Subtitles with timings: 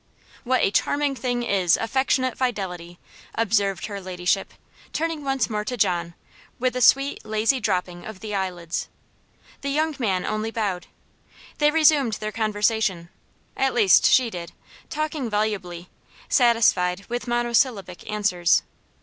[0.43, 2.97] "What a charming thing is affectionate fidelity,"
[3.35, 4.51] observed her ladyship,
[4.93, 6.15] turning once more to John,
[6.57, 8.89] with a sweet, lazy dropping of the eyelids.
[9.61, 10.87] The young man only bowed.
[11.59, 13.09] They resumed their conversation
[13.55, 14.53] at least, she did,
[14.89, 15.87] talking volubly;
[16.27, 18.63] satisfied with monosyllabic answers.